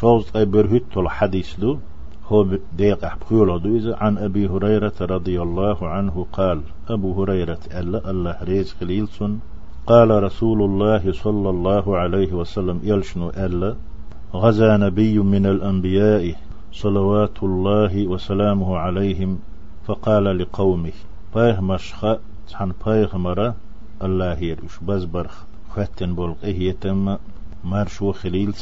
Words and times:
شوز 0.00 0.30
برهت 0.36 0.96
الحديث 0.96 1.60
دو 1.60 1.78
هو 2.28 2.58
ديق 2.78 3.04
أحبخيول 3.04 3.76
إذا 3.76 3.96
عن 3.96 4.18
أبي 4.18 4.48
هريرة 4.48 4.92
رضي 5.00 5.42
الله 5.42 5.88
عنه 5.88 6.26
قال 6.32 6.60
أبو 6.88 7.22
هريرة 7.22 7.58
ألا 7.72 8.10
الله 8.10 8.36
ريز 8.42 8.74
خليلسون 8.80 9.40
قال 9.86 10.22
رسول 10.22 10.62
الله 10.62 11.12
صلى 11.12 11.50
الله 11.50 11.96
عليه 11.96 12.32
وسلم 12.32 12.80
يلشنو 12.82 13.30
ألا 13.30 13.76
غزا 14.34 14.76
نبي 14.76 15.18
من 15.18 15.46
الأنبياء 15.46 16.34
صلوات 16.72 17.42
الله 17.42 18.06
وسلامه 18.06 18.76
عليهم 18.76 19.38
فقال 19.86 20.38
لقومه 20.38 20.92
بايه 21.34 21.60
مشخ 21.60 22.04
عن 22.54 22.72
بايه 22.86 23.16
مرة 23.16 23.54
الله 24.02 24.38
يرش 24.38 24.78
بزبرخ 24.82 25.44
فتن 25.74 26.14
بولق 26.14 26.36
إيه 26.44 26.68
يتم 26.68 27.16
مارشو 27.64 28.12
خليل 28.12 28.54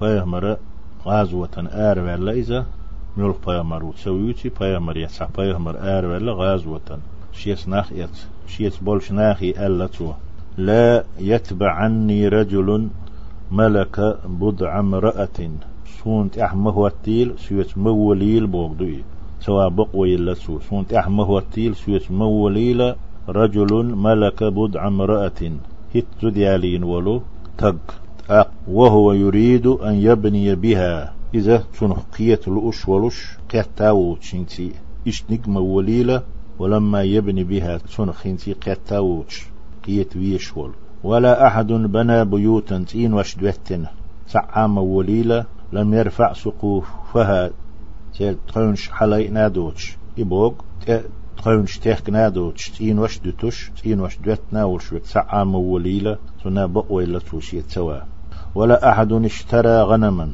بايه 0.00 0.24
مرة 0.24 0.58
غازوة 1.06 1.56
آر 1.56 1.98
ولا 1.98 2.32
إذا 2.32 2.66
ميول 3.16 3.34
بايمر 3.46 3.84
وتسويتي 3.84 4.48
بايمر 4.60 4.96
يتسع 4.96 5.28
بايمر 5.36 5.76
آر 5.78 6.06
ولا 6.06 6.32
غازوة 6.32 6.98
شيس 7.32 7.68
ناخ 7.68 7.92
يت 7.92 8.16
شيس 8.46 8.76
بولش 8.78 9.12
ناخي 9.12 9.50
ألا 9.50 9.86
تو 9.86 10.12
لا 10.58 11.04
يتبعني 11.18 12.28
رجل 12.28 12.88
ملك 13.50 14.18
بضع 14.40 14.80
امرأة 14.80 15.38
سونت 16.04 16.38
أحمه 16.38 16.78
والتيل 16.78 17.38
سويت 17.38 17.78
موليل 17.78 18.46
بوغدوي 18.46 19.04
سوا 19.40 19.68
بقوي 19.68 20.14
إلا 20.14 20.34
سو 20.34 20.60
سونت 20.60 20.92
أحمه 20.92 21.30
والتيل 21.30 21.76
سويت 21.76 22.10
موليل 22.10 22.94
رجل 23.28 23.72
ملك 24.06 24.44
بضع 24.44 24.86
امرأة 24.86 25.40
هت 25.94 26.24
ديالين 26.24 26.84
ولو 26.84 27.22
تق 27.58 28.07
وهو 28.68 29.12
يريد 29.12 29.66
أن 29.66 29.94
يبني 29.94 30.54
بها. 30.54 31.14
إذا 31.34 31.62
تنقية 31.80 32.40
الأش 32.48 32.88
ولش 32.88 33.38
قتاو 33.54 34.16
تشنتي. 34.16 34.72
إش 35.08 35.24
نجم 35.30 35.56
وليلة 35.56 36.22
ولما 36.58 37.02
يبني 37.02 37.44
بها 37.44 37.78
تنخينتي 37.78 38.52
قتاو 38.52 39.24
قيت 39.86 40.16
ويشول 40.16 40.72
ولا 41.04 41.46
أحد 41.46 41.66
بنى 41.66 42.24
بيوتا 42.24 42.84
تين 42.88 43.14
وشدوتن. 43.14 43.86
سعام 44.26 44.78
وليلة 44.78 45.44
لم 45.72 45.94
يرفع 45.94 46.32
سقوفها. 46.32 47.50
تيل 48.14 48.36
تخونش 48.48 48.90
حلي 48.90 49.28
نادوتش 49.28 49.96
إبوغ 50.18 50.52
تخونش 51.36 51.78
تيخ 51.78 52.10
نادوتش 52.10 52.70
تين 52.70 52.98
وشدوتش 52.98 53.70
تين 53.82 54.00
وشدوتنا 54.00 54.64
وشوك 54.64 55.04
سعام 55.04 55.54
وليلة 55.54 56.18
تنا 56.44 56.66
بقوي 56.66 57.06
لتوشي 57.06 57.62
توا 57.62 57.98
ولا 58.54 58.90
أحد 58.90 59.12
اشترى 59.12 59.82
غنما. 59.82 60.30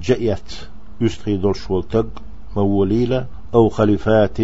جئت 0.00 0.52
يستغي 1.00 1.36
دول 1.36 1.56
شولتق 1.56 2.06
موليلة 2.56 3.26
أو 3.54 3.68
خليفات 3.68 4.38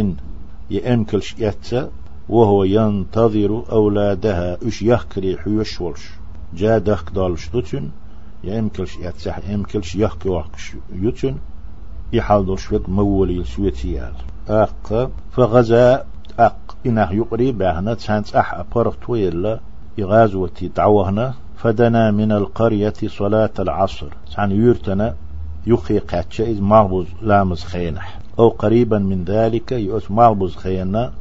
يأنكل 0.70 1.22
شئت 1.22 1.90
وهو 2.28 2.64
ينتظر 2.64 3.64
أولادها. 3.72 4.58
إش 4.68 4.82
يحكري 4.82 5.38
حيوش 5.38 5.80
ولش 5.80 6.10
جا 6.54 6.78
دخك 6.78 7.12
دالش 7.12 7.48
دوتن 7.48 7.88
يأنكل 8.44 8.88
شئت 8.88 9.16
سح 9.16 9.38
يأنكلش 9.48 9.96
يحكي 9.96 10.28
وحكش 10.28 10.74
يوتن 10.92 11.36
يحال 12.12 12.46
دول 12.46 12.58
شوك 12.58 12.88
موليل 12.88 13.46
سويتيال 13.46 14.12
أق 14.48 15.10
فغزا 15.32 16.04
أق. 16.38 16.76
إنه 16.86 17.12
يقري 17.12 17.52
بهنا 17.52 17.94
تسانت 17.94 18.36
أح 18.36 18.54
أبرغ 18.54 18.94
تويلا. 19.06 19.60
يغازوتي 19.98 20.68
تعوهنا 20.68 21.34
فدنا 21.56 22.10
من 22.10 22.32
القرية 22.32 22.94
صلاة 23.06 23.50
العصر. 23.58 24.06
عن 24.38 24.52
يورتنا 24.52 25.14
يخي 25.66 25.98
قاتشا 25.98 26.44
إذ 26.44 26.62
مغبوز 26.62 27.06
لامز 27.22 27.64
خينح 27.64 28.18
أو 28.38 28.48
قريبا 28.48 28.98
من 28.98 29.24
ذلك 29.24 29.72
يؤس 29.72 30.10
مغبوز 30.10 30.56
خينا 30.56 31.12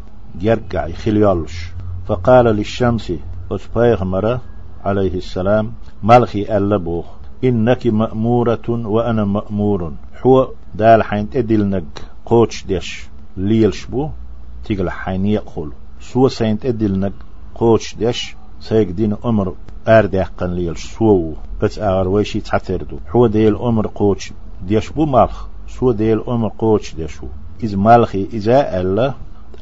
يرجع 0.42 0.88
يخليالش 0.88 1.66
فقال 2.08 2.46
للشمس 2.46 3.14
أسبايغ 3.52 4.40
عليه 4.86 5.14
السلام 5.14 5.72
ملخي 6.04 6.58
ألبوخ 6.58 7.06
إنك 7.44 7.88
مأمورة 7.88 8.68
وأنا 8.70 9.26
مأمور. 9.26 9.94
حو 10.22 10.48
دال 10.76 11.04
حين 11.04 11.30
تدلنك 11.30 11.84
قوتش 12.26 12.66
ديش 12.66 13.08
ليلش 13.38 13.86
بو 13.86 14.10
تيغل 14.64 14.90
حين 14.90 15.26
يقول. 15.26 15.72
سو 16.00 16.28
سين 16.28 16.60
تدلنك 16.60 17.14
قوتش 17.56 17.96
ديش 17.96 18.36
سيك 18.62 18.88
دين 18.88 19.16
أمر 19.26 19.56
أردقن 19.88 20.52
ليل 20.52 20.78
سو 20.78 21.34
بس 21.62 21.80
أغر 21.80 22.08
ويشي 22.08 22.40
تعتردو 22.40 23.00
حو 23.08 23.28
ديل 23.28 23.56
أمر 23.56 23.88
قوتش 23.88 24.34
ديش 24.68 24.90
بو 24.90 25.06
مالخ. 25.06 25.48
سو 25.68 25.92
ديل 25.92 26.22
أمر 26.28 26.52
قوتش 26.58 26.96
ديشو 26.96 27.28
إذ 27.64 27.78
مالخي 27.78 28.28
إذا 28.34 28.82
ألا 28.82 29.14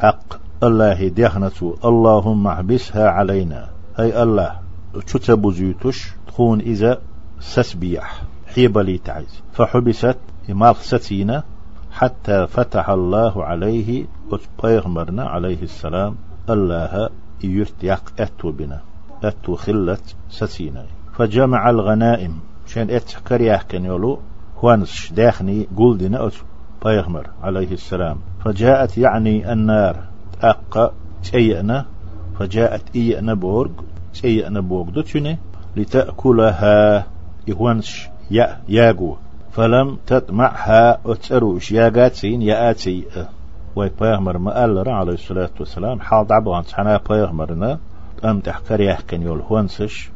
أق 0.02 0.40
الله 0.64 1.08
ديخنتو. 1.08 1.76
اللهم 1.86 2.48
احبسها 2.48 3.10
علينا. 3.10 3.70
هاي 3.96 4.24
الله 4.24 4.60
تتبو 5.08 5.52
زيتوش 5.52 6.12
تخون 6.28 6.60
إذا 6.60 7.02
سسبيح. 7.40 8.22
حيبلي 8.48 8.98
تعيز. 8.98 9.42
فحبست 9.54 10.18
مالخ 10.50 10.82
ستينة 10.82 11.44
حتى 11.92 12.48
فتح 12.48 12.90
الله 12.90 13.44
عليه 13.44 14.06
وتبيغمرنا 14.32 15.24
عليه 15.24 15.62
السلام 15.62 16.16
الله 16.50 17.10
يرتيق 17.44 18.04
أتو 18.20 18.52
بنا. 18.52 18.82
أتو 19.24 19.56
خلت 19.56 20.16
ستينة 20.30 20.86
فجمع 21.14 21.70
الغنائم. 21.70 22.40
شان 22.68 22.90
إت 22.90 23.16
كرياه 23.28 23.62
كان 23.70 23.86
يولو 23.86 24.20
هوانس 24.64 25.12
داخني 25.12 25.68
قولدنا 25.78 26.28
أتو 26.28 26.38
بيغمر 26.86 27.28
عليه 27.44 27.72
السلام. 27.72 28.18
فجاءت 28.46 28.98
يعني 28.98 29.54
النار. 29.54 30.04
أق 30.42 30.94
تيئنا. 31.24 31.86
فجاءت 32.40 32.96
إيئنا 32.96 33.34
بورغ 33.34 33.72
تيئنا 34.14 34.60
بورغ 34.60 34.90
دوتشني 34.90 35.38
لتأكلها. 35.76 37.06
إهوانش 37.50 38.08
يا 38.32 38.62
ياغو 38.70 39.18
فلم 39.52 39.98
تطمعها 40.08 41.00
أتروش 41.06 41.72
ياغاتين 41.72 42.42
يأتي. 42.42 43.06
وي 43.76 43.92
بيغمر 44.02 44.38
ما 44.38 44.52
قال 44.62 44.90
عليه 44.90 45.14
الصلاة 45.14 45.50
والسلام. 45.60 46.00
حال 46.00 46.28
دعبوان 46.28 46.64
حنا 46.74 47.00
بيغمرنا. 47.10 47.80
أم 48.26 48.40
تحكر 48.40 48.82
يحكن 48.82 49.22
يول 49.22 49.42
هونسش 49.42 50.10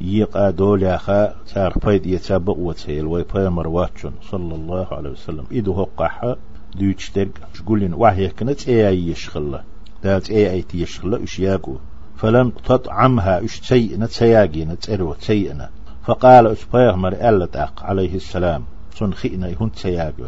يقا 0.00 0.50
دول 0.50 0.82
ياخا 0.82 1.34
سار 1.46 1.78
بيد 1.84 2.06
يتابق 2.06 2.56
وتسيل 2.58 3.06
وي 3.06 3.24
بيغمر 3.34 3.68
واتشون 3.68 4.12
صلى 4.30 4.54
الله 4.54 4.86
عليه 4.92 5.10
وسلم. 5.10 5.44
إدو 5.52 5.72
هقاحا 5.72 6.36
دوتش 6.74 7.10
ترق 7.10 7.30
شقولين 7.54 7.94
وحي 7.94 8.28
كنت 8.28 8.68
اي 8.68 9.08
يشخلا 9.08 9.62
دات 10.04 10.30
اي 10.30 10.50
اي 10.50 10.62
تيشخلا 10.62 11.24
اش 11.24 11.38
ياقو 11.38 11.76
فلم 12.16 12.50
تطعمها 12.50 13.44
اش 13.44 13.60
تسيئنا 13.60 14.06
تسياقين 14.06 14.78
تسيرو 14.78 15.14
تسيئنا 15.14 15.70
فقال 16.04 16.46
اش 16.46 16.64
بيغمر 16.72 17.12
ألتاق 17.12 17.82
عليه 17.82 18.14
السلام 18.14 18.64
سنخئنا 18.94 19.48
يهون 19.48 19.72
تسياقو 19.72 20.24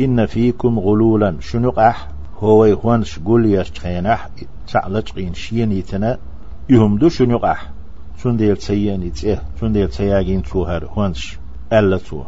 إن 0.00 0.26
فيكم 0.26 0.78
غلولا. 0.78 1.36
شنقح 1.40 2.08
هو 2.38 2.64
يهون 2.64 3.04
شقول 3.04 3.46
يشخينح 3.46 4.28
تعلق 4.72 5.32
شين 5.32 5.82
يتنا 6.70 6.80
يهم 6.80 6.98
دو 6.98 7.08
شنقح 7.08 7.70
شن 8.22 8.36
ديل 8.36 8.56
تسيين 8.56 9.02
يتسيه؟ 9.02 9.42
شن 9.60 9.72
ديل 9.72 9.88
تسياقين 9.88 10.42
توهر 10.42 10.84
هونش 10.84 11.38
ألا 11.72 11.96
تو. 11.96 12.24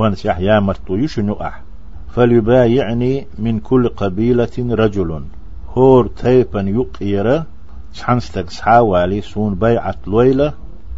هونش 0.00 0.24
يحيا 0.24 0.60
مرتو 0.60 0.96
يشنقح 0.96 1.62
فليبايعني 2.08 3.26
من 3.38 3.60
كل 3.60 3.88
قبيلة 3.88 4.56
رجل. 4.58 5.22
هور 5.68 6.06
تيبا 6.06 6.60
يقيرا 6.60 7.44
شحنستك 7.92 8.50
سحاوالي 8.50 9.20
سون 9.20 9.54
بيعة 9.54 9.96
لويلة. 10.06 10.52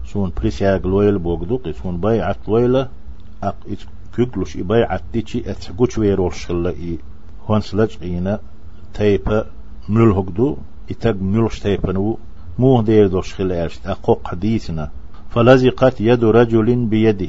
سون 0.06 0.32
بريسياغ 0.36 0.86
لويل 0.86 1.18
بوغدوق 1.18 1.70
سون 1.70 2.00
بيعة 2.00 2.36
لويلة. 2.48 2.88
أق 3.42 3.56
كيكلوش 4.16 4.56
بيعة 4.56 5.00
تيشي 5.12 5.50
اتسقوش 5.50 5.98
ويرول 5.98 6.34
شلا 6.34 6.70
إي. 6.70 6.98
هونس 7.46 7.74
لجعينا 7.74 8.40
تيبا 8.94 9.46
ملل 9.88 10.10
هقدو 10.12 10.56
إتاق 10.90 11.16
ملش 11.20 11.58
تيبا 11.60 11.92
نو 11.92 12.18
موه 12.58 12.82
دير 12.82 13.06
دوش 13.06 13.34
خلال 13.34 13.70
أقوق 13.86 14.28
حديثنا. 14.28 14.90
فلزقت 15.30 16.00
يد 16.00 16.24
رجل 16.24 16.76
بيده. 16.76 17.28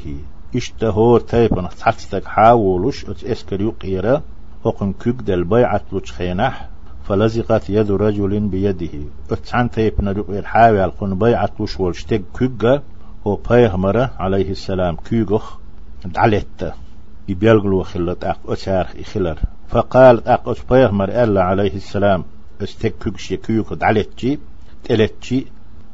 إشتهور 0.56 1.20
تايبن 1.20 1.68
تحتك 1.68 2.24
حاولش 2.24 3.04
ات 3.04 3.24
اسكر 3.24 3.60
يقيرا 3.60 4.22
وقن 4.64 4.92
كوك 4.92 5.14
دل 5.14 5.44
بيعت 5.44 5.82
لوش 5.92 6.12
خينح. 6.12 6.68
فلزقت 7.08 7.70
يد 7.70 7.90
رجل 7.90 8.40
بيده. 8.40 8.88
اتعن 9.30 9.70
تايبن 9.70 10.08
رقير 10.08 10.44
حاول 10.44 10.90
قن 10.90 11.18
بيعت 11.18 11.60
لوش 11.60 11.80
والشتك 11.80 12.22
كوكا 12.38 12.82
هو 13.26 13.36
بيغمرة 13.50 14.10
عليه 14.18 14.50
السلام 14.50 14.96
كوغخ 14.96 15.58
دعلت. 16.04 16.72
يبيلغلو 17.28 17.82
خلت 17.82 18.24
أق 18.24 18.38
اتارخ 18.48 18.96
اخلر 19.00 19.38
فقال 19.68 20.28
ات 20.28 20.58
بيغمر 20.70 21.08
إلا 21.22 21.42
عليه 21.42 21.74
السلام. 21.74 22.24
استك 22.62 22.94
كوكش 23.02 23.30
يكوك 23.30 23.72
دعلتجي 23.72 24.38
تلتجي 24.84 25.46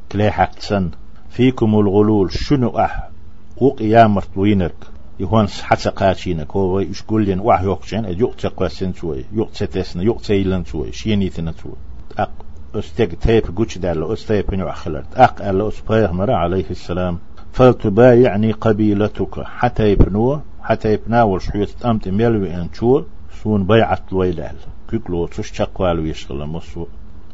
تلاحق 0.09 0.59
سن. 0.59 0.89
فيكم 1.29 1.79
الغلول. 1.79 2.31
شنو 2.31 2.69
أح؟ 2.69 3.09
وقيامر 3.57 4.23
وينرك 4.35 4.87
يهونس 5.19 5.61
حتى 5.61 5.89
قاتشينا 5.89 6.43
كو 6.43 6.79
إش 6.79 7.01
قولين 7.03 7.39
واح 7.39 7.61
يوقشين. 7.61 8.05
أجوق 8.05 8.35
تقوسين 8.35 8.93
شوي 8.93 9.25
يوق 9.33 9.51
تتسنا 9.51 10.03
يوق 10.03 10.21
تيلن 10.21 10.65
شوي 10.65 10.91
شينيتنا 10.91 11.53
شوي 11.63 11.73
أق 12.17 12.31
أستيق 12.75 13.09
تيب 13.09 13.57
قوش 13.57 13.77
دال 13.77 14.13
أستيب 14.13 14.53
نوع 14.53 14.73
خلرت 14.73 15.15
أق 15.15 15.41
ألا 15.41 15.67
أسبايغ 15.67 16.11
مرا 16.11 16.35
عليه 16.35 16.69
السلام. 16.71 17.19
فلتبايعني 17.53 18.51
قبيلتك. 18.51 19.43
حتى 19.43 19.91
يبنوه 19.91 20.41
حتى 20.61 20.93
يبناول 20.93 21.41
شحيت 21.41 21.85
أمت 21.85 22.07
ميلوي 22.07 22.55
أنشور 22.55 23.05
سون 23.43 23.63
بيعت 23.63 24.01
الويلال. 24.11 24.55
كيكلو 24.89 25.27
تش 25.27 25.51
شقوال 25.51 25.99
ويشغل 25.99 26.45
مصو. 26.45 26.85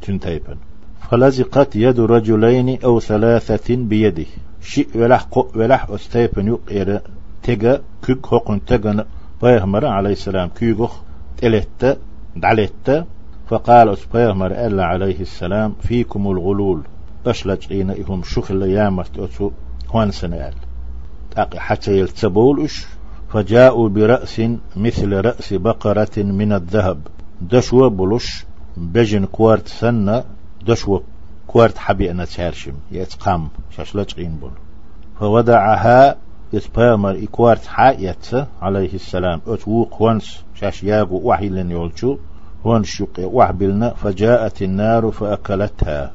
تنتيبن. 0.01 0.57
فلزقت 1.09 1.75
يد 1.75 1.99
رجلين 1.99 2.79
أو 2.83 2.99
ثلاثة 2.99 3.75
بيده. 3.75 4.25
شيء 4.61 4.87
ولح 4.95 5.27
ولح 5.55 5.89
استيبن 5.89 6.47
يقير 6.47 7.01
تجا 7.43 7.81
كيك 8.05 8.27
هقن 8.33 8.65
تجا 8.65 9.05
عليه 9.43 10.11
السلام. 10.11 10.49
كيغخ 10.49 11.01
تلت 11.37 11.97
دعلت 12.35 13.05
فقال 13.49 13.89
أسبيغمر 13.89 14.51
ألا 14.51 14.85
عليه 14.85 15.19
السلام 15.21 15.75
فيكم 15.81 16.31
الغلول. 16.31 16.81
أشلج 17.25 17.71
إينا 17.71 17.95
إهم 18.01 18.23
شخل 18.23 18.61
يامرت 18.61 19.19
أتو 19.19 19.51
هون 19.89 20.11
سنال 20.11 20.53
حتى 21.57 21.99
يلتبولش 21.99 22.85
فجاءوا 23.29 23.89
برأس 23.89 24.41
مثل 24.75 25.13
رأس 25.13 25.53
بقرة 25.53 26.17
من 26.17 26.53
الذهب. 26.53 26.99
دشوة 27.41 27.89
بلوش 27.89 28.45
بجن 28.77 29.25
كوارت 29.25 29.67
سنة 29.67 30.23
دشوة 30.67 31.03
كوارت 31.47 31.77
حبي 31.77 32.11
أنا 32.11 32.25
تهرشم 32.25 32.73
يتقام 32.91 33.49
شاشلج 33.77 34.13
قين 34.13 34.35
بول. 34.35 34.51
فوضعها 35.19 36.15
يتبامر 36.53 37.23
إكوارت 37.23 37.65
حايت 37.65 38.47
عليه 38.61 38.93
السلام. 38.93 39.41
أتوق 39.47 40.01
وانس 40.01 40.43
شاش 40.55 40.83
ياغو 40.83 41.21
وحي 41.23 41.49
لن 41.49 41.71
يولشو 41.71 42.17
وانس 42.63 42.87
شقي 42.87 43.25
وحبلنا 43.25 43.89
فجاءت 43.89 44.61
النار 44.61 45.11
فأكلتها. 45.11 46.11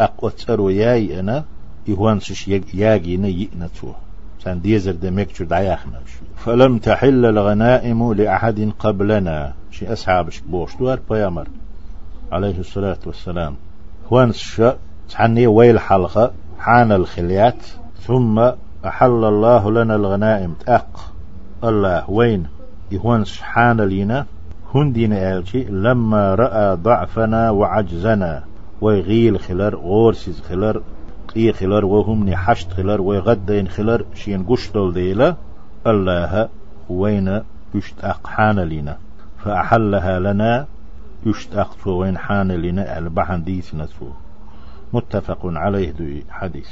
أقوتر 0.00 0.70
ياي 0.70 1.20
أنا 1.20 1.44
إهوانسش 1.88 2.48
ياغي 2.74 3.16
نيئنتو 3.16 3.92
سان 4.44 4.60
ديزر 4.60 4.92
دمك 4.92 5.34
شو 5.34 5.44
دعياخنا 5.44 6.00
فلم 6.36 6.78
تحل 6.78 7.24
الغنائم 7.26 8.12
لأحد 8.12 8.72
قبلنا. 8.78 9.52
شي 9.70 9.92
أصحاب 9.92 10.28
بوش 10.48 10.76
دوار 10.76 11.00
بيامر. 11.10 11.48
عليه 12.32 12.58
الصلاة 12.58 12.98
والسلام. 13.06 13.56
وانس 14.10 14.36
شا 14.36 14.76
تحني 15.10 15.46
ويل 15.46 15.78
حلقة 15.80 16.32
حان 16.58 16.92
الخليات 16.92 17.66
ثم 18.00 18.38
أحل 18.84 19.24
الله 19.24 19.70
لنا 19.70 19.94
الغنائم. 19.94 20.54
تأق 20.66 21.12
الله 21.64 22.10
وين 22.10 22.46
يهونس 22.92 23.40
حان 23.40 23.80
لينا؟ 23.80 24.26
هندين 24.74 25.12
آلشي 25.12 25.64
لما 25.64 26.34
رأى 26.34 26.76
ضعفنا 26.76 27.50
وعجزنا. 27.50 28.44
ويغيل 28.80 29.40
خلر 29.40 29.76
غورسيز 29.76 30.40
خلر 30.40 30.82
قي 31.34 31.52
خلر 31.52 31.84
وهم 31.84 32.34
حشت 32.34 32.72
خلر 32.72 33.00
ويغدين 33.00 33.68
خلر 33.68 34.04
شين 34.14 34.44
قشتل 34.44 34.92
ديلا. 34.92 35.36
الله 35.86 36.48
وين 36.88 37.42
يشتاق 37.74 38.26
حان 38.26 38.58
لنا 38.58 38.96
فأحلها 39.44 40.18
لنا 40.18 40.66
يشتاق 41.26 41.88
وين 41.88 42.18
حان 42.18 42.52
لنا 42.52 42.98
البحن 42.98 43.42
ديس 43.44 43.74
نسو 43.74 44.10
متفق 44.92 45.40
عليه 45.44 45.90
دو 45.90 46.20
حديث. 46.30 46.70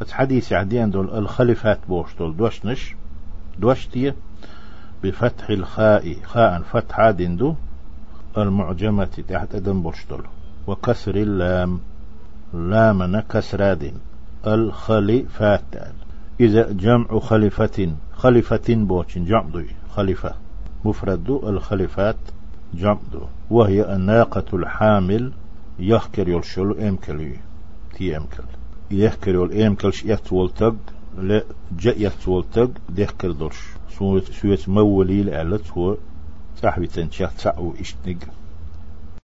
بس 0.00 0.12
حديث 0.12 0.52
عديان 0.52 0.90
دول 0.90 1.18
الخلفات 1.18 1.78
بوش 1.88 2.14
دول 2.18 2.36
دوشنش 2.36 2.94
دوشتي 3.58 4.12
بفتح 5.02 5.50
الخاء 5.50 6.16
خاء 6.22 6.62
فتحة 6.62 7.10
دندو 7.10 7.54
المعجمة 8.38 9.04
تحت 9.28 9.54
أدم 9.54 9.82
بوش 9.82 10.06
دول. 10.10 10.24
وكسر 10.66 11.16
اللام 11.16 11.80
لام 12.54 13.20
كسراد 13.20 13.92
الخلفات 14.46 15.62
إذا 16.40 16.72
جمع 16.72 17.18
خليفة 17.18 17.96
خليفة 18.12 18.66
بوش 18.68 19.18
جمع 19.18 19.42
دوي. 19.42 19.66
خليفة. 19.90 20.34
مفرد 20.84 21.30
الخليفات. 21.30 22.16
جمع 22.74 22.98
دو 23.12 23.20
وهي 23.50 23.96
الناقة 23.96 24.56
الحامل 24.56 25.32
يحكر 25.78 26.28
يلشل 26.28 26.80
امكلي 26.80 27.36
تي 27.96 28.16
إمكل. 28.16 28.44
يحكر 28.90 29.34
يل 29.34 29.62
امكلش 29.62 30.04
يتولتق 30.04 30.76
لا 31.18 31.42
جاء 31.78 32.06
يتولتق 32.06 32.70
ديحكر 32.88 33.32
درش. 33.32 33.60
سويت 34.40 34.68
مولي 34.68 35.22
لألت 35.22 35.70
هو 35.70 35.96
صاحبي 36.56 36.86
تنشيخ 36.86 37.34
تسعو 37.34 37.74
اشتنق 37.80 38.16